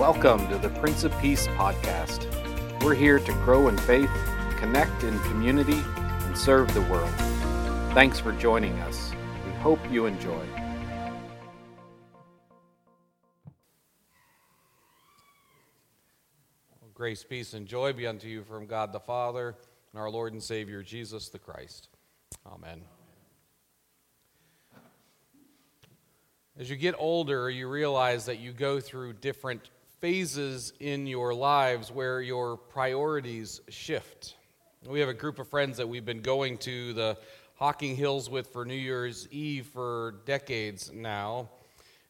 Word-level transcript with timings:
Welcome 0.00 0.48
to 0.48 0.56
the 0.56 0.70
Prince 0.80 1.04
of 1.04 1.12
Peace 1.20 1.46
podcast. 1.48 2.24
We're 2.82 2.94
here 2.94 3.18
to 3.18 3.32
grow 3.44 3.68
in 3.68 3.76
faith, 3.76 4.10
connect 4.56 5.02
in 5.02 5.18
community, 5.24 5.82
and 5.94 6.38
serve 6.38 6.72
the 6.72 6.80
world. 6.80 7.12
Thanks 7.92 8.18
for 8.18 8.32
joining 8.32 8.72
us. 8.78 9.12
We 9.44 9.52
hope 9.60 9.78
you 9.90 10.06
enjoy. 10.06 10.42
Grace, 16.94 17.22
peace, 17.22 17.52
and 17.52 17.66
joy 17.66 17.92
be 17.92 18.06
unto 18.06 18.26
you 18.26 18.42
from 18.42 18.64
God 18.64 18.94
the 18.94 19.00
Father 19.00 19.54
and 19.92 20.00
our 20.00 20.08
Lord 20.08 20.32
and 20.32 20.42
Savior 20.42 20.82
Jesus 20.82 21.28
the 21.28 21.38
Christ. 21.38 21.90
Amen. 22.50 22.80
As 26.58 26.70
you 26.70 26.76
get 26.76 26.94
older, 26.98 27.50
you 27.50 27.68
realize 27.68 28.24
that 28.24 28.38
you 28.38 28.54
go 28.54 28.80
through 28.80 29.12
different 29.12 29.68
phases 30.00 30.72
in 30.80 31.06
your 31.06 31.34
lives 31.34 31.92
where 31.92 32.22
your 32.22 32.56
priorities 32.56 33.60
shift. 33.68 34.34
We 34.86 34.98
have 35.00 35.10
a 35.10 35.14
group 35.14 35.38
of 35.38 35.46
friends 35.46 35.76
that 35.76 35.86
we've 35.86 36.06
been 36.06 36.22
going 36.22 36.56
to 36.58 36.94
the 36.94 37.18
Hocking 37.56 37.96
Hills 37.96 38.30
with 38.30 38.46
for 38.46 38.64
New 38.64 38.72
Year's 38.72 39.28
Eve 39.30 39.66
for 39.66 40.14
decades 40.24 40.90
now. 40.90 41.50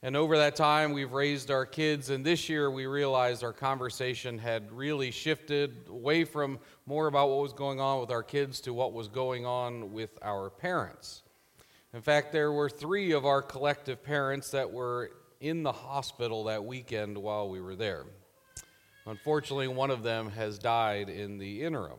And 0.05 0.17
over 0.17 0.39
that 0.39 0.55
time, 0.55 0.93
we've 0.93 1.11
raised 1.11 1.51
our 1.51 1.67
kids, 1.67 2.11
and 2.11 2.25
this 2.25 2.49
year 2.49 2.71
we 2.71 2.87
realized 2.87 3.43
our 3.43 3.53
conversation 3.53 4.39
had 4.39 4.71
really 4.71 5.11
shifted 5.11 5.89
away 5.89 6.23
from 6.23 6.61
more 6.87 7.09
about 7.09 7.29
what 7.29 7.41
was 7.41 7.53
going 7.53 7.81
on 7.81 8.01
with 8.01 8.13
our 8.13 8.23
kids 8.23 8.61
to 8.61 8.73
what 8.73 8.93
was 8.93 9.09
going 9.09 9.45
on 9.45 9.93
with 9.93 10.17
our 10.23 10.49
parents. 10.49 11.23
In 11.93 12.03
fact, 12.03 12.31
there 12.31 12.53
were 12.53 12.71
three 12.71 13.11
of 13.11 13.27
our 13.27 13.43
collective 13.43 14.03
parents 14.05 14.53
that 14.53 14.71
were 14.71 15.11
in 15.41 15.63
the 15.63 15.73
hospital 15.73 16.45
that 16.45 16.65
weekend 16.65 17.17
while 17.17 17.49
we 17.49 17.61
were 17.61 17.77
there. 17.77 18.05
Unfortunately, 19.07 19.69
one 19.69 19.91
of 19.91 20.03
them 20.03 20.31
has 20.31 20.59
died 20.59 21.09
in 21.09 21.39
the 21.39 21.63
interim. 21.63 21.99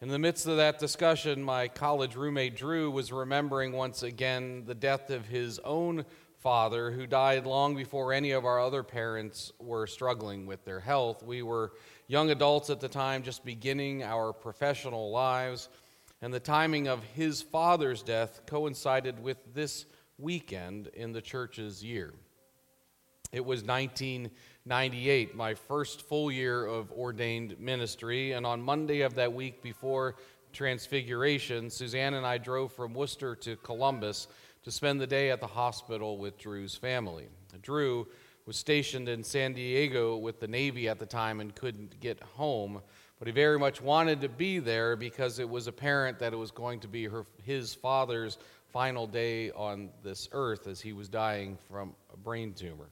In 0.00 0.08
the 0.08 0.18
midst 0.18 0.46
of 0.46 0.56
that 0.56 0.78
discussion, 0.78 1.42
my 1.42 1.68
college 1.68 2.16
roommate 2.16 2.56
Drew 2.56 2.90
was 2.90 3.12
remembering 3.12 3.72
once 3.72 4.02
again 4.02 4.64
the 4.64 4.74
death 4.74 5.10
of 5.10 5.26
his 5.26 5.58
own 5.58 6.06
father, 6.38 6.90
who 6.90 7.06
died 7.06 7.44
long 7.44 7.76
before 7.76 8.14
any 8.14 8.30
of 8.30 8.46
our 8.46 8.58
other 8.58 8.82
parents 8.82 9.52
were 9.58 9.86
struggling 9.86 10.46
with 10.46 10.64
their 10.64 10.80
health. 10.80 11.22
We 11.22 11.42
were 11.42 11.72
young 12.06 12.30
adults 12.30 12.70
at 12.70 12.80
the 12.80 12.88
time, 12.88 13.22
just 13.22 13.44
beginning 13.44 14.02
our 14.02 14.32
professional 14.32 15.10
lives 15.10 15.68
and 16.22 16.32
the 16.32 16.40
timing 16.40 16.88
of 16.88 17.02
his 17.14 17.42
father's 17.42 18.02
death 18.02 18.42
coincided 18.46 19.22
with 19.22 19.38
this 19.54 19.86
weekend 20.18 20.88
in 20.88 21.12
the 21.12 21.22
church's 21.22 21.82
year. 21.82 22.14
It 23.32 23.44
was 23.44 23.62
1998, 23.62 25.36
my 25.36 25.54
first 25.54 26.02
full 26.02 26.32
year 26.32 26.66
of 26.66 26.90
ordained 26.90 27.60
ministry, 27.60 28.32
and 28.32 28.44
on 28.44 28.60
Monday 28.60 29.02
of 29.02 29.14
that 29.14 29.32
week 29.32 29.62
before 29.62 30.16
Transfiguration, 30.52 31.70
Suzanne 31.70 32.14
and 32.14 32.26
I 32.26 32.38
drove 32.38 32.72
from 32.72 32.92
Wooster 32.92 33.36
to 33.36 33.54
Columbus 33.56 34.26
to 34.64 34.72
spend 34.72 35.00
the 35.00 35.06
day 35.06 35.30
at 35.30 35.40
the 35.40 35.46
hospital 35.46 36.18
with 36.18 36.38
Drew's 36.38 36.74
family. 36.74 37.28
Drew 37.62 38.08
was 38.46 38.56
stationed 38.56 39.08
in 39.08 39.22
San 39.22 39.52
Diego 39.52 40.16
with 40.16 40.40
the 40.40 40.48
Navy 40.48 40.88
at 40.88 40.98
the 40.98 41.06
time 41.06 41.40
and 41.40 41.54
couldn't 41.54 42.00
get 42.00 42.20
home, 42.20 42.82
but 43.20 43.28
he 43.28 43.32
very 43.32 43.60
much 43.60 43.80
wanted 43.80 44.20
to 44.22 44.28
be 44.28 44.58
there 44.58 44.96
because 44.96 45.38
it 45.38 45.48
was 45.48 45.68
apparent 45.68 46.18
that 46.18 46.32
it 46.32 46.36
was 46.36 46.50
going 46.50 46.80
to 46.80 46.88
be 46.88 47.04
her, 47.04 47.24
his 47.44 47.74
father's 47.74 48.38
final 48.66 49.06
day 49.06 49.52
on 49.52 49.90
this 50.02 50.28
earth 50.32 50.66
as 50.66 50.80
he 50.80 50.92
was 50.92 51.08
dying 51.08 51.56
from 51.68 51.94
a 52.12 52.16
brain 52.16 52.52
tumor. 52.54 52.88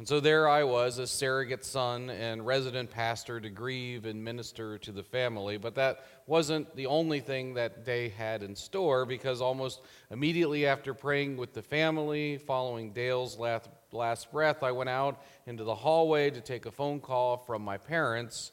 And 0.00 0.08
so 0.08 0.18
there 0.18 0.48
I 0.48 0.64
was, 0.64 0.96
a 0.96 1.06
surrogate 1.06 1.62
son 1.62 2.08
and 2.08 2.46
resident 2.46 2.88
pastor 2.88 3.38
to 3.38 3.50
grieve 3.50 4.06
and 4.06 4.24
minister 4.24 4.78
to 4.78 4.92
the 4.92 5.02
family. 5.02 5.58
But 5.58 5.74
that 5.74 6.06
wasn't 6.26 6.74
the 6.74 6.86
only 6.86 7.20
thing 7.20 7.52
that 7.52 7.84
day 7.84 8.08
had 8.08 8.42
in 8.42 8.56
store 8.56 9.04
because 9.04 9.42
almost 9.42 9.82
immediately 10.10 10.64
after 10.64 10.94
praying 10.94 11.36
with 11.36 11.52
the 11.52 11.60
family, 11.60 12.38
following 12.38 12.94
Dale's 12.94 13.38
last, 13.38 13.68
last 13.92 14.32
breath, 14.32 14.62
I 14.62 14.72
went 14.72 14.88
out 14.88 15.22
into 15.44 15.64
the 15.64 15.74
hallway 15.74 16.30
to 16.30 16.40
take 16.40 16.64
a 16.64 16.70
phone 16.70 17.00
call 17.00 17.36
from 17.36 17.60
my 17.60 17.76
parents 17.76 18.52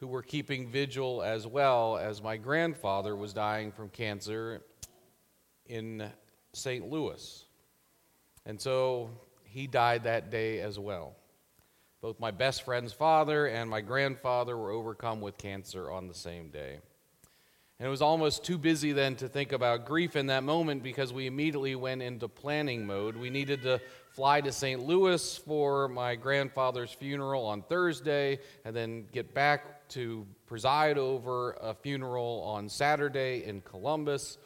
who 0.00 0.06
were 0.06 0.22
keeping 0.22 0.70
vigil 0.70 1.22
as 1.22 1.46
well 1.46 1.98
as 1.98 2.22
my 2.22 2.38
grandfather 2.38 3.14
was 3.14 3.34
dying 3.34 3.72
from 3.72 3.90
cancer 3.90 4.62
in 5.66 6.10
St. 6.54 6.88
Louis. 6.88 7.44
And 8.46 8.58
so 8.58 9.10
he 9.50 9.66
died 9.66 10.04
that 10.04 10.30
day 10.30 10.60
as 10.60 10.78
well. 10.78 11.16
Both 12.00 12.20
my 12.20 12.30
best 12.30 12.62
friend's 12.62 12.92
father 12.92 13.46
and 13.46 13.68
my 13.68 13.80
grandfather 13.80 14.56
were 14.56 14.70
overcome 14.70 15.20
with 15.20 15.36
cancer 15.36 15.90
on 15.90 16.06
the 16.06 16.14
same 16.14 16.50
day. 16.50 16.78
And 17.80 17.86
it 17.86 17.90
was 17.90 18.02
almost 18.02 18.44
too 18.44 18.58
busy 18.58 18.90
then 18.92 19.14
to 19.16 19.28
think 19.28 19.52
about 19.52 19.86
grief 19.86 20.16
in 20.16 20.26
that 20.26 20.42
moment 20.42 20.82
because 20.82 21.12
we 21.12 21.26
immediately 21.26 21.76
went 21.76 22.02
into 22.02 22.26
planning 22.26 22.84
mode. 22.86 23.16
We 23.16 23.30
needed 23.30 23.62
to 23.62 23.80
fly 24.10 24.40
to 24.40 24.50
St. 24.50 24.84
Louis 24.84 25.38
for 25.38 25.86
my 25.86 26.16
grandfather's 26.16 26.90
funeral 26.90 27.46
on 27.46 27.62
Thursday 27.62 28.40
and 28.64 28.74
then 28.74 29.06
get 29.12 29.32
back 29.32 29.88
to 29.90 30.26
preside 30.46 30.98
over 30.98 31.52
a 31.60 31.72
funeral 31.72 32.42
on 32.44 32.68
Saturday 32.68 33.44
in 33.44 33.60
Columbus. 33.60 34.38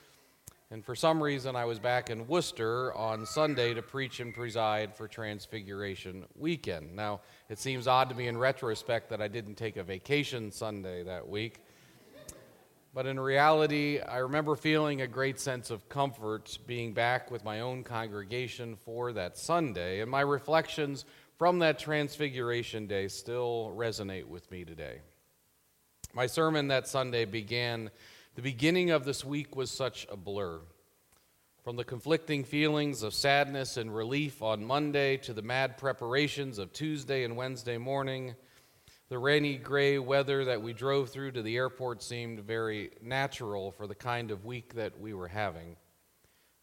And 0.73 0.83
for 0.83 0.95
some 0.95 1.23
reason, 1.23 1.55
I 1.55 1.67
was 1.67 1.79
back 1.79 2.09
in 2.09 2.27
Wooster 2.27 2.95
on 2.95 3.27
Sunday 3.27 3.75
to 3.75 3.83
preach 3.83 4.21
and 4.21 4.33
preside 4.33 4.95
for 4.95 5.07
Transfiguration 5.07 6.25
weekend. 6.35 6.97
Now, 6.97 7.21
it 7.51 7.59
seems 7.59 7.87
odd 7.87 8.09
to 8.09 8.15
me 8.15 8.27
in 8.27 8.39
retrospect 8.39 9.11
that 9.11 9.21
I 9.21 9.29
didn't 9.29 9.57
take 9.57 9.77
a 9.77 9.83
vacation 9.83 10.51
Sunday 10.51 11.03
that 11.03 11.29
week. 11.29 11.63
But 12.95 13.05
in 13.05 13.21
reality, 13.21 14.01
I 14.01 14.17
remember 14.17 14.57
feeling 14.57 15.03
a 15.03 15.07
great 15.07 15.39
sense 15.39 15.71
of 15.71 15.91
comfort 15.91 16.59
being 16.67 16.95
back 16.95 17.31
with 17.31 17.45
my 17.45 17.61
own 17.61 17.85
congregation 17.85 18.77
for 18.83 19.13
that 19.13 19.37
Sunday. 19.37 20.01
And 20.01 20.11
my 20.11 20.23
reflections 20.23 21.05
from 21.37 21.59
that 21.59 21.79
Transfiguration 21.79 22.87
Day 22.87 23.09
still 23.09 23.75
resonate 23.77 24.25
with 24.25 24.51
me 24.51 24.65
today. 24.65 25.01
My 26.15 26.27
sermon 26.27 26.69
that 26.69 26.89
Sunday 26.89 27.27
began, 27.27 27.91
the 28.35 28.43
beginning 28.43 28.91
of 28.91 29.05
this 29.05 29.25
week 29.25 29.55
was 29.55 29.71
such 29.71 30.07
a 30.11 30.17
blur. 30.17 30.61
From 31.65 31.77
the 31.77 31.85
conflicting 31.85 32.45
feelings 32.45 33.03
of 33.03 33.13
sadness 33.13 33.77
and 33.77 33.95
relief 33.95 34.43
on 34.43 34.65
Monday 34.65 35.19
to 35.19 35.35
the 35.35 35.43
mad 35.43 35.77
preparations 35.77 36.59
of 36.59 36.73
Tuesday 36.73 37.25
and 37.25 37.37
Wednesday 37.37 37.77
morning, 37.77 38.35
the 39.11 39.19
rainy 39.19 39.57
gray 39.57 39.99
weather 39.99 40.47
that 40.47 40.63
we 40.63 40.73
drove 40.73 41.11
through 41.11 41.33
to 41.33 41.43
the 41.43 41.57
airport 41.57 42.03
seemed 42.03 42.41
very 42.41 42.93
natural 43.03 43.71
for 43.71 43.87
the 43.87 43.95
kind 43.95 44.31
of 44.31 44.47
week 44.47 44.75
that 44.75 44.99
we 44.99 45.13
were 45.13 45.29
having. 45.29 45.77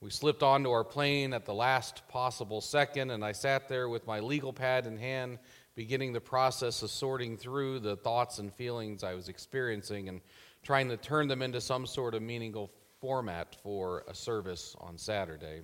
We 0.02 0.10
slipped 0.10 0.42
onto 0.42 0.72
our 0.72 0.84
plane 0.84 1.34
at 1.34 1.46
the 1.46 1.54
last 1.54 2.08
possible 2.08 2.62
second, 2.62 3.12
and 3.12 3.24
I 3.24 3.34
sat 3.34 3.70
there 3.70 3.90
with 3.90 4.08
my 4.08 4.22
legal 4.22 4.54
pad 4.54 4.88
in 4.88 4.98
hand 4.98 5.38
beginning 5.76 6.12
the 6.12 6.20
process 6.20 6.82
of 6.82 6.90
sorting 6.90 7.38
through 7.38 7.80
the 7.80 7.96
thoughts 7.96 8.40
and 8.40 8.54
feelings 8.54 9.04
I 9.04 9.14
was 9.14 9.30
experiencing 9.30 10.10
and 10.10 10.20
trying 10.64 10.90
to 10.90 10.98
turn 10.98 11.28
them 11.28 11.42
into 11.42 11.62
some 11.62 11.86
sort 11.86 12.14
of 12.14 12.22
meaningful 12.22 12.72
format 13.00 13.56
for 13.64 14.04
a 14.08 14.14
service 14.14 14.76
on 14.80 14.98
Saturday. 14.98 15.62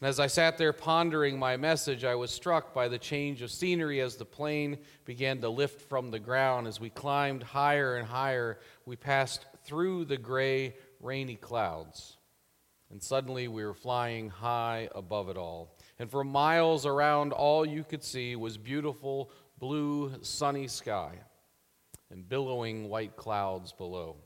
And 0.00 0.08
as 0.08 0.18
I 0.20 0.26
sat 0.26 0.58
there 0.58 0.72
pondering 0.72 1.38
my 1.38 1.56
message, 1.56 2.04
I 2.04 2.14
was 2.14 2.30
struck 2.30 2.74
by 2.74 2.88
the 2.88 2.98
change 2.98 3.42
of 3.42 3.50
scenery 3.50 4.00
as 4.00 4.16
the 4.16 4.24
plane 4.24 4.78
began 5.04 5.40
to 5.40 5.48
lift 5.48 5.80
from 5.80 6.10
the 6.10 6.18
ground. 6.18 6.66
As 6.66 6.80
we 6.80 6.90
climbed 6.90 7.42
higher 7.42 7.96
and 7.96 8.06
higher, 8.06 8.58
we 8.84 8.96
passed 8.96 9.46
through 9.64 10.06
the 10.06 10.18
gray, 10.18 10.74
rainy 11.00 11.36
clouds. 11.36 12.16
And 12.90 13.02
suddenly 13.02 13.48
we 13.48 13.64
were 13.64 13.74
flying 13.74 14.28
high 14.28 14.88
above 14.94 15.28
it 15.28 15.36
all 15.36 15.74
and 15.98 16.10
for 16.10 16.24
miles 16.24 16.86
around, 16.86 17.32
all 17.32 17.64
you 17.64 17.84
could 17.84 18.02
see 18.02 18.36
was 18.36 18.58
beautiful 18.58 19.30
blue, 19.58 20.12
sunny 20.22 20.66
sky 20.66 21.12
and 22.14 22.28
billowing 22.28 22.88
white 22.88 23.16
clouds 23.16 23.72
below. 23.72 24.16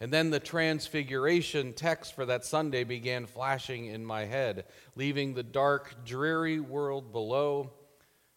And 0.00 0.12
then 0.12 0.30
the 0.30 0.40
transfiguration 0.40 1.74
text 1.74 2.14
for 2.14 2.24
that 2.26 2.44
Sunday 2.44 2.84
began 2.84 3.26
flashing 3.26 3.86
in 3.86 4.04
my 4.04 4.24
head, 4.24 4.64
leaving 4.96 5.34
the 5.34 5.42
dark, 5.42 6.06
dreary 6.06 6.58
world 6.58 7.12
below 7.12 7.72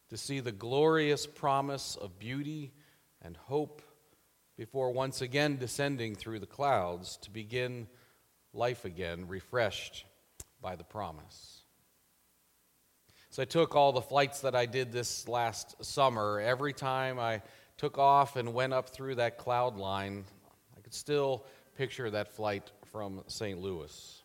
to 0.09 0.17
see 0.17 0.41
the 0.41 0.51
glorious 0.51 1.25
promise 1.25 1.95
of 1.95 2.19
beauty 2.19 2.73
and 3.21 3.37
hope 3.37 3.81
before 4.57 4.91
once 4.91 5.21
again 5.21 5.57
descending 5.57 6.13
through 6.13 6.39
the 6.39 6.45
clouds 6.45 7.17
to 7.21 7.31
begin 7.31 7.87
life 8.53 8.83
again, 8.83 9.27
refreshed 9.27 10.05
by 10.61 10.75
the 10.75 10.83
promise. 10.83 11.61
So 13.29 13.41
I 13.41 13.45
took 13.45 13.75
all 13.75 13.93
the 13.93 14.01
flights 14.01 14.41
that 14.41 14.55
I 14.55 14.65
did 14.65 14.91
this 14.91 15.25
last 15.29 15.85
summer. 15.85 16.41
Every 16.41 16.73
time 16.73 17.17
I 17.17 17.41
took 17.81 17.97
off 17.97 18.35
and 18.35 18.53
went 18.53 18.71
up 18.71 18.89
through 18.89 19.15
that 19.15 19.39
cloud 19.39 19.75
line, 19.75 20.23
I 20.77 20.81
could 20.81 20.93
still 20.93 21.43
picture 21.75 22.11
that 22.11 22.31
flight 22.31 22.69
from 22.91 23.23
St. 23.25 23.59
Louis. 23.59 24.21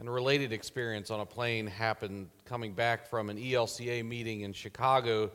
And 0.00 0.08
a 0.08 0.10
related 0.10 0.52
experience 0.52 1.12
on 1.12 1.20
a 1.20 1.26
plane 1.26 1.68
happened 1.68 2.28
coming 2.44 2.72
back 2.72 3.06
from 3.06 3.30
an 3.30 3.36
ELCA 3.36 4.04
meeting 4.04 4.40
in 4.40 4.52
Chicago 4.52 5.30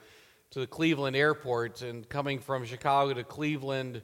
to 0.50 0.59
the 0.59 0.68
Cleveland 0.68 1.15
airport. 1.15 1.83
And 1.83 2.07
coming 2.09 2.39
from 2.39 2.65
Chicago 2.65 3.13
to 3.13 3.24
Cleveland, 3.24 4.01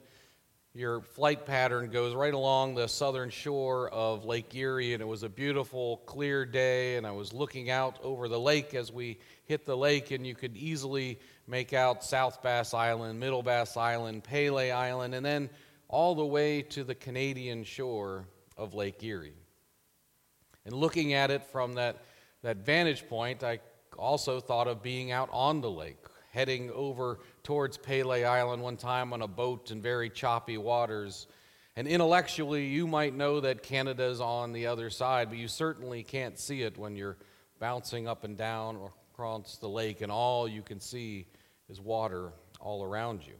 your 0.76 1.00
flight 1.00 1.46
pattern 1.46 1.88
goes 1.90 2.14
right 2.14 2.34
along 2.34 2.74
the 2.74 2.86
southern 2.86 3.30
shore 3.30 3.88
of 3.88 4.24
Lake 4.24 4.54
Erie. 4.54 4.92
And 4.92 5.00
it 5.00 5.06
was 5.06 5.22
a 5.22 5.28
beautiful, 5.28 5.98
clear 6.06 6.44
day. 6.44 6.96
And 6.96 7.06
I 7.06 7.12
was 7.12 7.32
looking 7.32 7.70
out 7.70 7.98
over 8.02 8.28
the 8.28 8.38
lake 8.38 8.74
as 8.74 8.92
we 8.92 9.18
hit 9.46 9.64
the 9.64 9.76
lake, 9.76 10.10
and 10.10 10.26
you 10.26 10.34
could 10.34 10.56
easily 10.56 11.18
make 11.46 11.72
out 11.72 12.04
South 12.04 12.42
Bass 12.42 12.74
Island, 12.74 13.18
Middle 13.18 13.42
Bass 13.42 13.76
Island, 13.76 14.24
Pelee 14.24 14.70
Island, 14.70 15.14
and 15.14 15.24
then 15.24 15.48
all 15.88 16.14
the 16.14 16.26
way 16.26 16.62
to 16.62 16.84
the 16.84 16.94
Canadian 16.94 17.64
shore 17.64 18.26
of 18.56 18.74
Lake 18.74 19.02
Erie. 19.02 19.32
And 20.64 20.74
looking 20.74 21.12
at 21.12 21.30
it 21.30 21.44
from 21.44 21.74
that, 21.74 22.02
that 22.42 22.58
vantage 22.58 23.08
point, 23.08 23.44
I 23.44 23.60
also 23.96 24.40
thought 24.40 24.66
of 24.66 24.82
being 24.82 25.12
out 25.12 25.28
on 25.32 25.60
the 25.60 25.70
lake, 25.70 26.04
heading 26.36 26.70
over 26.72 27.18
towards 27.42 27.78
Pelee 27.78 28.26
Island 28.26 28.62
one 28.62 28.76
time 28.76 29.14
on 29.14 29.22
a 29.22 29.26
boat 29.26 29.70
in 29.70 29.80
very 29.80 30.10
choppy 30.10 30.58
waters. 30.58 31.26
And 31.76 31.88
intellectually, 31.88 32.66
you 32.66 32.86
might 32.86 33.14
know 33.14 33.40
that 33.40 33.62
Canada's 33.62 34.20
on 34.20 34.52
the 34.52 34.66
other 34.66 34.90
side, 34.90 35.30
but 35.30 35.38
you 35.38 35.48
certainly 35.48 36.02
can't 36.02 36.38
see 36.38 36.60
it 36.60 36.76
when 36.76 36.94
you're 36.94 37.16
bouncing 37.58 38.06
up 38.06 38.22
and 38.24 38.36
down 38.36 38.78
across 39.14 39.56
the 39.56 39.68
lake, 39.68 40.02
and 40.02 40.12
all 40.12 40.46
you 40.46 40.60
can 40.60 40.78
see 40.78 41.26
is 41.70 41.80
water 41.80 42.34
all 42.60 42.84
around 42.84 43.26
you. 43.26 43.32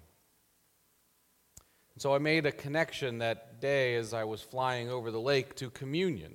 And 1.92 2.00
so 2.00 2.14
I 2.14 2.18
made 2.18 2.46
a 2.46 2.52
connection 2.52 3.18
that 3.18 3.60
day 3.60 3.96
as 3.96 4.14
I 4.14 4.24
was 4.24 4.40
flying 4.40 4.88
over 4.88 5.10
the 5.10 5.20
lake 5.20 5.54
to 5.56 5.68
communion 5.68 6.32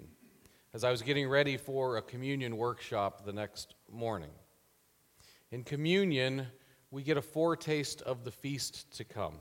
as 0.75 0.83
I 0.83 0.91
was 0.91 1.01
getting 1.01 1.27
ready 1.27 1.57
for 1.57 1.97
a 1.97 2.03
communion 2.03 2.55
workshop 2.55 3.25
the 3.25 3.33
next 3.33 3.73
morning. 3.91 4.29
In 5.51 5.63
communion, 5.63 6.47
we 6.91 7.03
get 7.03 7.17
a 7.17 7.21
foretaste 7.21 8.01
of 8.03 8.23
the 8.23 8.31
feast 8.31 8.89
to 8.97 9.03
come. 9.03 9.35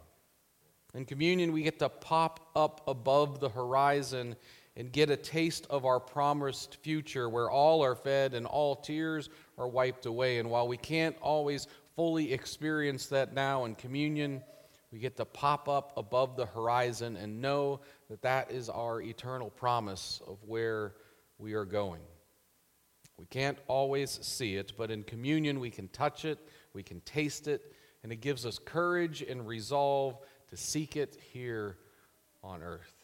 In 0.92 1.04
communion, 1.04 1.52
we 1.52 1.62
get 1.62 1.78
to 1.78 1.88
pop 1.88 2.50
up 2.56 2.82
above 2.88 3.38
the 3.38 3.48
horizon 3.48 4.34
and 4.76 4.90
get 4.90 5.10
a 5.10 5.16
taste 5.16 5.66
of 5.70 5.84
our 5.84 6.00
promised 6.00 6.76
future 6.82 7.28
where 7.28 7.48
all 7.48 7.84
are 7.84 7.94
fed 7.94 8.34
and 8.34 8.44
all 8.44 8.74
tears 8.74 9.28
are 9.56 9.68
wiped 9.68 10.06
away. 10.06 10.38
And 10.38 10.50
while 10.50 10.66
we 10.66 10.76
can't 10.76 11.16
always 11.20 11.68
fully 11.94 12.32
experience 12.32 13.06
that 13.06 13.32
now 13.32 13.64
in 13.64 13.76
communion, 13.76 14.42
we 14.90 14.98
get 14.98 15.16
to 15.18 15.24
pop 15.24 15.68
up 15.68 15.92
above 15.96 16.36
the 16.36 16.46
horizon 16.46 17.16
and 17.16 17.40
know 17.40 17.80
that 18.08 18.22
that 18.22 18.50
is 18.50 18.68
our 18.68 19.00
eternal 19.00 19.50
promise 19.50 20.20
of 20.26 20.38
where 20.44 20.94
we 21.38 21.54
are 21.54 21.64
going. 21.64 22.00
We 23.20 23.26
can't 23.26 23.58
always 23.68 24.18
see 24.22 24.56
it, 24.56 24.72
but 24.78 24.90
in 24.90 25.02
communion 25.02 25.60
we 25.60 25.68
can 25.68 25.88
touch 25.88 26.24
it, 26.24 26.38
we 26.72 26.82
can 26.82 27.02
taste 27.02 27.48
it, 27.48 27.74
and 28.02 28.10
it 28.10 28.22
gives 28.22 28.46
us 28.46 28.58
courage 28.58 29.20
and 29.20 29.46
resolve 29.46 30.16
to 30.48 30.56
seek 30.56 30.96
it 30.96 31.18
here 31.30 31.76
on 32.42 32.62
earth. 32.62 32.94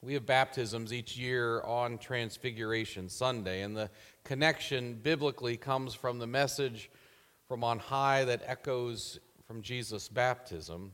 We 0.00 0.14
have 0.14 0.24
baptisms 0.24 0.90
each 0.90 1.18
year 1.18 1.60
on 1.64 1.98
Transfiguration 1.98 3.10
Sunday, 3.10 3.60
and 3.60 3.76
the 3.76 3.90
connection 4.24 4.94
biblically 4.94 5.58
comes 5.58 5.92
from 5.92 6.18
the 6.18 6.26
message 6.26 6.90
from 7.46 7.62
on 7.62 7.78
high 7.78 8.24
that 8.24 8.42
echoes 8.46 9.20
from 9.46 9.60
Jesus' 9.60 10.08
baptism. 10.08 10.92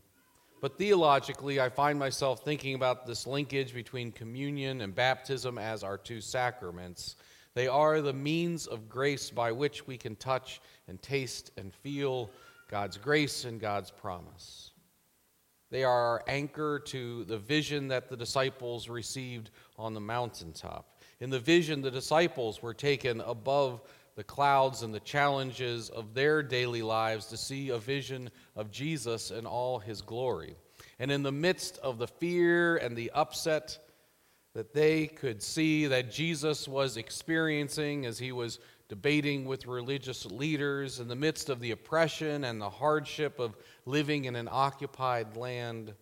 But 0.61 0.77
theologically, 0.77 1.59
I 1.59 1.71
find 1.71 1.99
myself 1.99 2.45
thinking 2.45 2.75
about 2.75 3.07
this 3.07 3.27
linkage 3.27 3.73
between 3.73 4.12
communion 4.12 4.83
and 4.83 4.95
baptism 4.95 5.57
as 5.57 5.83
our 5.83 5.97
two 5.97 6.21
sacraments. 6.21 7.17
They 7.55 7.67
are 7.67 8.03
the 8.03 8.12
means 8.12 8.67
of 8.67 8.89
grace 8.89 9.31
by 9.31 9.53
which 9.53 9.87
we 9.87 9.97
can 9.97 10.17
touch 10.17 10.61
and 10.87 11.01
taste 11.01 11.51
and 11.57 11.73
feel 11.73 12.31
God's 12.71 12.99
grace 12.99 13.45
and 13.45 13.59
God's 13.59 13.91
promise. 13.91 14.73
They 15.71 15.85
are 15.85 16.03
our 16.03 16.25
anchor 16.27 16.81
to 16.87 17.25
the 17.25 17.39
vision 17.39 17.89
that 17.89 18.09
the 18.09 18.17
disciples 18.17 18.89
received 18.89 19.51
on 19.79 19.95
the 19.95 20.01
mountaintop. 20.01 21.01
In 21.21 21.31
the 21.31 21.39
vision, 21.39 21.81
the 21.81 21.91
disciples 21.91 22.63
were 22.63 22.75
taken 22.75 23.21
above 23.23 23.81
the 24.20 24.25
clouds 24.25 24.82
and 24.82 24.93
the 24.93 25.00
challenges 25.00 25.88
of 25.88 26.12
their 26.12 26.43
daily 26.43 26.82
lives 26.82 27.25
to 27.25 27.38
see 27.38 27.70
a 27.70 27.78
vision 27.78 28.28
of 28.55 28.70
Jesus 28.70 29.31
in 29.31 29.46
all 29.46 29.78
his 29.78 30.02
glory. 30.02 30.56
And 30.99 31.11
in 31.11 31.22
the 31.22 31.32
midst 31.32 31.78
of 31.78 31.96
the 31.96 32.06
fear 32.06 32.76
and 32.76 32.94
the 32.94 33.11
upset 33.12 33.78
that 34.52 34.75
they 34.75 35.06
could 35.06 35.43
see 35.43 35.87
that 35.87 36.12
Jesus 36.12 36.69
was 36.69 36.99
experiencing 36.99 38.05
as 38.05 38.19
he 38.19 38.31
was 38.31 38.58
debating 38.90 39.46
with 39.46 39.67
religious 39.67 40.26
leaders, 40.26 41.00
in 41.00 41.08
the 41.08 41.17
midst 41.17 41.49
of 41.49 41.58
the 41.61 41.70
oppression 41.70 42.44
and 42.44 42.61
the 42.61 42.69
hardship 42.69 43.38
of 43.38 43.56
living 43.87 44.26
in 44.26 44.37
an 44.37 44.50
occupied 44.52 45.34
land, 45.34 45.94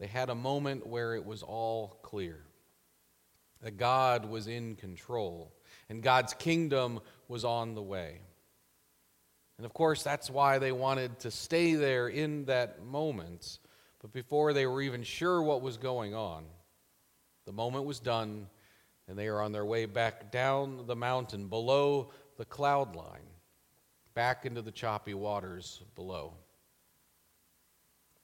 they 0.00 0.08
had 0.08 0.28
a 0.28 0.34
moment 0.34 0.88
where 0.88 1.14
it 1.14 1.24
was 1.24 1.44
all 1.44 2.00
clear 2.02 2.42
that 3.62 3.76
God 3.76 4.28
was 4.28 4.48
in 4.48 4.74
control 4.74 5.52
and 5.88 6.02
God's 6.02 6.34
kingdom 6.34 7.00
was 7.28 7.44
on 7.44 7.74
the 7.74 7.82
way. 7.82 8.20
And 9.56 9.64
of 9.64 9.72
course, 9.72 10.02
that's 10.02 10.30
why 10.30 10.58
they 10.58 10.72
wanted 10.72 11.20
to 11.20 11.30
stay 11.30 11.74
there 11.74 12.08
in 12.08 12.46
that 12.46 12.84
moment. 12.84 13.58
But 14.00 14.12
before 14.12 14.52
they 14.52 14.66
were 14.66 14.82
even 14.82 15.02
sure 15.02 15.42
what 15.42 15.62
was 15.62 15.76
going 15.76 16.14
on, 16.14 16.44
the 17.46 17.52
moment 17.52 17.84
was 17.84 18.00
done, 18.00 18.48
and 19.06 19.18
they 19.18 19.28
are 19.28 19.40
on 19.40 19.52
their 19.52 19.64
way 19.64 19.86
back 19.86 20.32
down 20.32 20.86
the 20.86 20.96
mountain 20.96 21.48
below 21.48 22.10
the 22.36 22.44
cloud 22.44 22.96
line, 22.96 23.28
back 24.14 24.44
into 24.44 24.62
the 24.62 24.72
choppy 24.72 25.14
waters 25.14 25.82
below. 25.94 26.34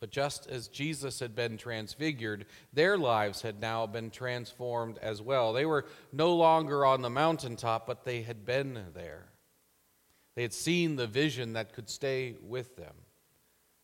But 0.00 0.10
just 0.10 0.46
as 0.46 0.68
Jesus 0.68 1.20
had 1.20 1.34
been 1.34 1.58
transfigured, 1.58 2.46
their 2.72 2.96
lives 2.96 3.42
had 3.42 3.60
now 3.60 3.86
been 3.86 4.10
transformed 4.10 4.96
as 4.98 5.20
well. 5.20 5.52
They 5.52 5.66
were 5.66 5.84
no 6.10 6.34
longer 6.34 6.86
on 6.86 7.02
the 7.02 7.10
mountaintop, 7.10 7.86
but 7.86 8.04
they 8.04 8.22
had 8.22 8.46
been 8.46 8.86
there. 8.94 9.26
They 10.36 10.42
had 10.42 10.54
seen 10.54 10.96
the 10.96 11.06
vision 11.06 11.52
that 11.52 11.74
could 11.74 11.90
stay 11.90 12.36
with 12.42 12.76
them 12.76 12.94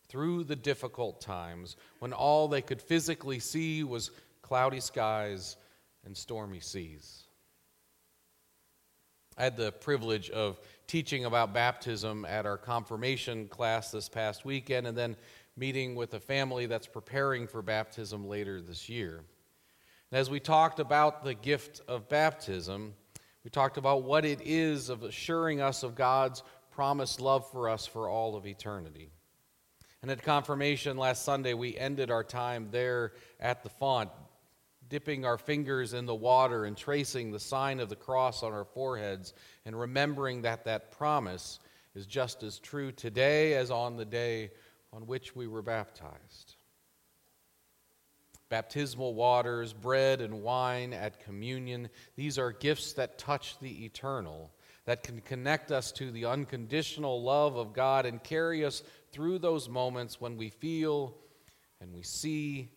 through 0.09 0.45
the 0.45 0.57
difficult 0.57 1.21
times 1.21 1.77
when 1.99 2.15
all 2.15 2.49
they 2.49 2.63
could 2.63 2.81
physically 2.81 3.39
see 3.39 3.85
was 3.85 4.11
cloudy 4.41 4.81
skies 4.81 5.57
and 6.05 6.17
stormy 6.17 6.61
seas. 6.61 7.25
I 9.37 9.45
had 9.45 9.57
the 9.57 9.73
privilege 9.73 10.31
of 10.31 10.59
teaching 10.87 11.27
about 11.27 11.53
baptism 11.53 12.25
at 12.25 12.47
our 12.47 12.57
confirmation 12.57 13.49
class 13.49 13.91
this 13.91 14.09
past 14.09 14.47
weekend 14.47 14.87
and 14.87 14.97
then 14.97 15.17
meeting 15.57 15.95
with 15.95 16.13
a 16.15 16.21
family 16.21 16.67
that's 16.67 16.87
preparing 16.87 17.47
for 17.47 17.63
baptism 17.63 18.27
later 18.27 18.61
this 18.61 18.89
year. 18.89 19.25
And 20.11 20.21
as 20.21 20.31
we 20.31 20.39
talked 20.39 20.79
about 20.79 21.25
the 21.25 21.35
gift 21.35 21.81
of 21.89 22.09
baptism, 22.09 22.95
we 23.43 23.51
talked 23.51 23.79
about 23.79 24.03
what 24.03 24.25
it 24.25 24.41
is 24.43 24.89
of 24.89 25.03
assuring 25.03 25.61
us 25.61 25.83
of 25.83 25.95
God's 25.95 26.43
promised 26.71 27.21
love 27.21 27.51
for 27.51 27.69
us 27.69 27.87
for 27.87 28.09
all 28.09 28.37
of 28.37 28.47
eternity. 28.47 29.11
And 30.03 30.11
at 30.11 30.23
confirmation 30.23 30.99
last 30.99 31.25
Sunday, 31.25 31.55
we 31.55 31.77
ended 31.77 32.11
our 32.11 32.23
time 32.23 32.69
there 32.71 33.15
at 33.41 33.63
the 33.63 33.71
font, 33.71 34.11
dipping 34.89 35.25
our 35.25 35.39
fingers 35.39 35.95
in 35.95 36.07
the 36.07 36.15
water 36.15 36.67
and 36.67 36.77
tracing 36.77 37.33
the 37.33 37.41
sign 37.41 37.81
of 37.81 37.89
the 37.89 37.97
cross 37.97 38.43
on 38.43 38.53
our 38.53 38.65
foreheads 38.67 39.33
and 39.65 39.79
remembering 39.79 40.43
that 40.43 40.65
that 40.65 40.93
promise 40.93 41.61
is 41.95 42.07
just 42.07 42.43
as 42.43 42.59
true 42.59 42.93
today 42.93 43.55
as 43.55 43.71
on 43.71 43.97
the 43.97 44.05
day 44.05 44.51
on 44.97 45.07
which 45.07 45.37
we 45.37 45.47
were 45.47 45.61
baptized. 45.61 46.57
Baptismal 48.49 49.15
waters, 49.15 49.75
bread 49.75 50.23
and 50.23 50.43
wine 50.43 50.95
at 50.95 51.23
communion, 51.23 51.91
these 52.17 52.39
are 52.39 52.51
gifts 52.51 52.95
that 52.95 53.19
touch 53.19 53.59
the 53.59 53.85
eternal, 53.85 54.51
that 54.87 55.03
can 55.03 55.21
connect 55.21 55.71
us 55.71 55.93
to 55.93 56.11
the 56.11 56.25
unconditional 56.25 57.23
love 57.23 57.57
of 57.57 57.75
God 57.75 58.07
and 58.07 58.23
carry 58.23 58.65
us 58.65 58.83
through 59.13 59.39
those 59.39 59.69
moments 59.69 60.19
when 60.19 60.39
we 60.39 60.49
feel 60.49 61.15
and 61.83 61.93
we 61.93 62.03
see 62.03 62.71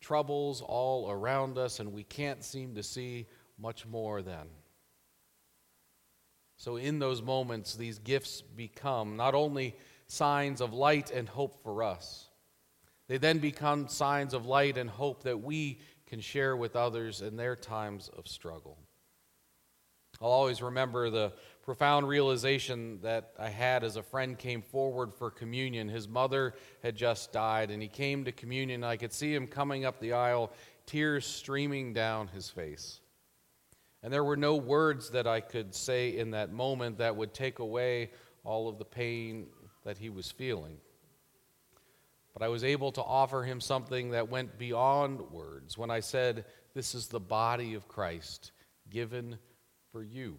troubles 0.00 0.62
all 0.62 1.10
around 1.10 1.58
us 1.58 1.80
and 1.80 1.92
we 1.92 2.04
can't 2.04 2.44
seem 2.44 2.76
to 2.76 2.84
see 2.84 3.26
much 3.58 3.84
more 3.84 4.22
than. 4.22 4.46
So, 6.56 6.76
in 6.76 6.98
those 6.98 7.22
moments, 7.22 7.74
these 7.74 7.98
gifts 7.98 8.42
become 8.42 9.16
not 9.16 9.34
only 9.34 9.76
signs 10.08 10.60
of 10.60 10.72
light 10.72 11.10
and 11.10 11.28
hope 11.28 11.62
for 11.62 11.82
us. 11.82 12.28
They 13.08 13.18
then 13.18 13.38
become 13.38 13.88
signs 13.88 14.34
of 14.34 14.46
light 14.46 14.76
and 14.76 14.90
hope 14.90 15.22
that 15.22 15.40
we 15.40 15.78
can 16.06 16.20
share 16.20 16.56
with 16.56 16.76
others 16.76 17.22
in 17.22 17.36
their 17.36 17.56
times 17.56 18.10
of 18.16 18.26
struggle. 18.26 18.78
I'll 20.20 20.30
always 20.30 20.60
remember 20.60 21.10
the 21.10 21.32
profound 21.62 22.08
realization 22.08 22.98
that 23.02 23.32
I 23.38 23.50
had 23.50 23.84
as 23.84 23.96
a 23.96 24.02
friend 24.02 24.36
came 24.36 24.62
forward 24.62 25.14
for 25.14 25.30
communion. 25.30 25.88
His 25.88 26.08
mother 26.08 26.54
had 26.82 26.96
just 26.96 27.30
died, 27.30 27.70
and 27.70 27.80
he 27.80 27.88
came 27.88 28.24
to 28.24 28.32
communion. 28.32 28.82
I 28.82 28.96
could 28.96 29.12
see 29.12 29.32
him 29.32 29.46
coming 29.46 29.84
up 29.84 30.00
the 30.00 30.14
aisle, 30.14 30.50
tears 30.86 31.24
streaming 31.24 31.92
down 31.92 32.28
his 32.28 32.50
face. 32.50 33.00
And 34.02 34.12
there 34.12 34.24
were 34.24 34.36
no 34.36 34.56
words 34.56 35.10
that 35.10 35.26
I 35.26 35.40
could 35.40 35.74
say 35.74 36.16
in 36.16 36.32
that 36.32 36.52
moment 36.52 36.98
that 36.98 37.14
would 37.14 37.32
take 37.32 37.58
away 37.58 38.10
all 38.44 38.68
of 38.68 38.78
the 38.78 38.84
pain 38.84 39.46
that 39.88 39.96
he 39.96 40.10
was 40.10 40.30
feeling. 40.30 40.76
But 42.34 42.42
I 42.42 42.48
was 42.48 42.62
able 42.62 42.92
to 42.92 43.02
offer 43.02 43.42
him 43.42 43.58
something 43.58 44.10
that 44.10 44.28
went 44.28 44.58
beyond 44.58 45.18
words 45.30 45.78
when 45.78 45.90
I 45.90 46.00
said, 46.00 46.44
This 46.74 46.94
is 46.94 47.06
the 47.06 47.18
body 47.18 47.72
of 47.72 47.88
Christ 47.88 48.52
given 48.90 49.38
for 49.90 50.02
you. 50.02 50.36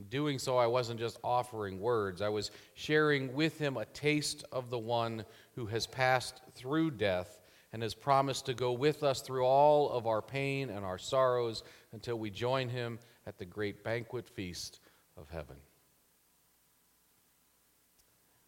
In 0.00 0.06
doing 0.06 0.40
so, 0.40 0.56
I 0.56 0.66
wasn't 0.66 0.98
just 0.98 1.20
offering 1.22 1.78
words, 1.78 2.20
I 2.20 2.28
was 2.28 2.50
sharing 2.74 3.34
with 3.34 3.56
him 3.56 3.76
a 3.76 3.84
taste 3.84 4.42
of 4.50 4.68
the 4.68 4.78
one 4.78 5.24
who 5.54 5.66
has 5.66 5.86
passed 5.86 6.40
through 6.56 6.90
death 6.90 7.40
and 7.72 7.84
has 7.84 7.94
promised 7.94 8.46
to 8.46 8.54
go 8.54 8.72
with 8.72 9.04
us 9.04 9.20
through 9.20 9.44
all 9.44 9.90
of 9.90 10.08
our 10.08 10.20
pain 10.20 10.70
and 10.70 10.84
our 10.84 10.98
sorrows 10.98 11.62
until 11.92 12.18
we 12.18 12.30
join 12.30 12.68
him 12.68 12.98
at 13.28 13.38
the 13.38 13.44
great 13.44 13.84
banquet 13.84 14.28
feast 14.28 14.80
of 15.16 15.30
heaven. 15.30 15.54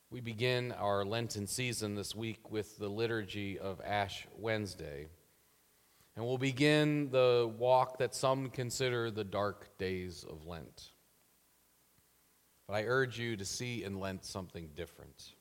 We 0.08 0.20
begin 0.20 0.70
our 0.70 1.04
Lenten 1.04 1.48
season 1.48 1.96
this 1.96 2.14
week 2.14 2.52
with 2.52 2.78
the 2.78 2.86
liturgy 2.86 3.58
of 3.58 3.80
Ash 3.84 4.25
Wednesday. 4.38 5.08
And 6.14 6.25
we'll 6.25 6.38
begin 6.38 7.10
the 7.10 7.52
walk 7.58 7.98
that 7.98 8.14
some 8.14 8.50
consider 8.50 9.10
the 9.10 9.25
dark 9.25 9.76
days 9.78 10.25
of 10.30 10.46
Lent. 10.46 10.92
But 12.68 12.75
I 12.75 12.84
urge 12.84 13.18
you 13.18 13.36
to 13.36 13.44
see 13.44 13.82
in 13.82 13.98
Lent 13.98 14.25
something 14.25 14.68
different. 14.76 15.32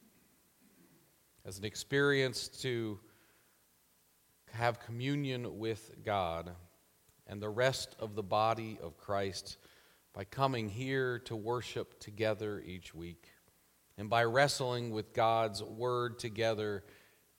As 1.46 1.60
an 1.60 1.66
experience 1.66 2.48
to 2.64 3.00
have 4.52 4.80
communion 4.80 5.60
with 5.60 5.92
God 6.04 6.50
and 7.28 7.40
the 7.40 7.50
rest 7.50 7.96
of 8.00 8.16
the 8.16 8.24
body 8.24 8.80
of 8.82 8.98
Christ 8.98 9.58
by 10.12 10.24
coming 10.24 10.70
here 10.70 11.20
to 11.20 11.36
worship 11.36 12.00
together 12.00 12.64
each 12.66 12.96
week 12.96 13.30
and 13.98 14.10
by 14.10 14.24
wrestling 14.24 14.92
with 14.92 15.14
God's 15.14 15.64
Word 15.64 16.20
together 16.20 16.84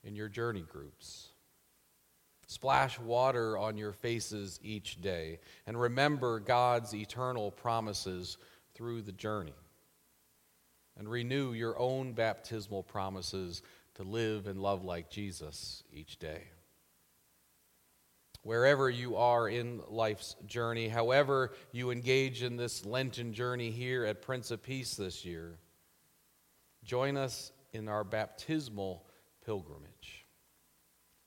in 0.05 0.15
your 0.17 0.29
journey 0.29 0.65
groups. 0.69 1.29
Splash 2.47 2.99
water 3.01 3.59
on 3.59 3.77
your 3.77 3.93
faces 3.93 4.61
each 4.63 5.01
day 5.01 5.41
and 5.67 5.79
remember 5.79 6.39
God's 6.39 6.95
eternal 6.95 7.51
promises 7.51 8.39
through 8.75 9.03
the 9.03 9.13
journey 9.13 9.55
and 10.97 11.09
renew 11.09 11.53
your 11.53 11.79
own 11.79 12.13
baptismal 12.13 12.85
promises 12.85 13.63
to 13.95 14.03
live 14.05 14.47
and 14.47 14.63
love 14.63 14.85
like 14.85 15.11
Jesus 15.11 15.83
each 15.93 16.19
day. 16.19 16.45
Wherever 18.43 18.89
you 18.89 19.17
are 19.17 19.49
in 19.49 19.81
life's 19.89 20.37
journey, 20.47 20.89
however 20.89 21.53
you 21.73 21.91
engage 21.91 22.45
in 22.45 22.57
this 22.57 22.87
Lenten 22.87 23.33
journey 23.33 23.73
here 23.73 24.05
at 24.05 24.23
Prince 24.23 24.53
of 24.53 24.63
Peace 24.63 24.95
this 24.95 25.25
year, 25.25 25.59
join 26.87 27.17
us 27.17 27.53
in 27.73 27.89
our 27.89 28.05
baptismal 28.05 29.05
pilgrimage. 29.45 30.27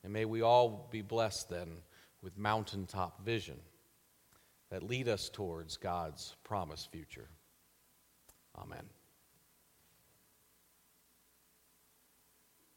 And 0.02 0.12
may 0.12 0.24
we 0.24 0.42
all 0.42 0.88
be 0.90 1.02
blessed 1.02 1.50
then 1.50 1.68
with 2.22 2.38
mountaintop 2.38 3.24
vision 3.24 3.60
that 4.70 4.82
lead 4.82 5.08
us 5.08 5.28
towards 5.28 5.76
God's 5.76 6.36
promised 6.42 6.90
future. 6.90 7.28
Amen. 8.58 8.84